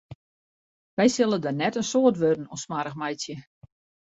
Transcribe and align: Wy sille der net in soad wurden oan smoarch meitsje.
Wy 0.95 1.07
sille 1.15 1.37
der 1.43 1.55
net 1.61 1.75
in 1.79 1.87
soad 1.91 2.15
wurden 2.21 2.49
oan 2.51 2.61
smoarch 2.63 2.97
meitsje. 3.01 3.35